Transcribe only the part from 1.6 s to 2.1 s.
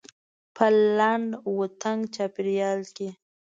تنګ